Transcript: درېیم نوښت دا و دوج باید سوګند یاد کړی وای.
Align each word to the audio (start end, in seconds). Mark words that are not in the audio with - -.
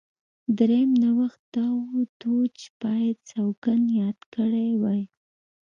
درېیم 0.57 0.91
نوښت 1.01 1.41
دا 1.55 1.65
و 1.93 2.01
دوج 2.21 2.57
باید 2.81 3.17
سوګند 3.31 3.85
یاد 4.01 4.19
کړی 4.33 4.69
وای. 4.81 5.01